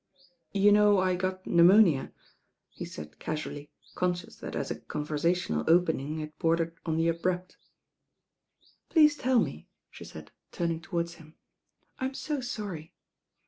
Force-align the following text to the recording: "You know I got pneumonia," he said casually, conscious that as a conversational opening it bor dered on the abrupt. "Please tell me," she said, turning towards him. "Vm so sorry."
"You 0.51 0.71
know 0.71 0.97
I 0.97 1.13
got 1.15 1.45
pneumonia," 1.45 2.11
he 2.71 2.85
said 2.85 3.19
casually, 3.19 3.69
conscious 3.93 4.35
that 4.37 4.55
as 4.55 4.71
a 4.71 4.79
conversational 4.79 5.63
opening 5.67 6.19
it 6.21 6.39
bor 6.39 6.55
dered 6.57 6.71
on 6.87 6.97
the 6.97 7.07
abrupt. 7.07 7.55
"Please 8.89 9.15
tell 9.15 9.37
me," 9.39 9.67
she 9.91 10.03
said, 10.03 10.31
turning 10.51 10.81
towards 10.81 11.13
him. 11.21 11.35
"Vm 12.01 12.15
so 12.15 12.41
sorry." 12.41 12.95